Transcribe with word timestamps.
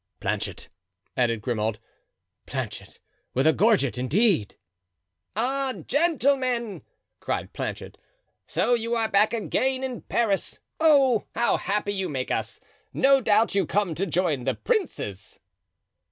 "Planchet," 0.19 0.67
added 1.15 1.43
Grimaud; 1.43 1.77
"Planchet, 2.47 2.97
with 3.35 3.45
a 3.45 3.53
gorget, 3.53 3.99
indeed!" 3.99 4.55
"Ah, 5.35 5.73
gentlemen!" 5.85 6.81
cried 7.19 7.53
Planchet, 7.53 7.99
"so 8.47 8.73
you 8.73 8.95
are 8.95 9.07
back 9.07 9.31
again 9.31 9.83
in 9.83 10.01
Paris. 10.01 10.57
Oh, 10.79 11.27
how 11.35 11.57
happy 11.57 11.93
you 11.93 12.09
make 12.09 12.31
us! 12.31 12.59
no 12.91 13.21
doubt 13.21 13.53
you 13.53 13.67
come 13.67 13.93
to 13.93 14.07
join 14.07 14.45
the 14.45 14.55
princes!" 14.55 15.39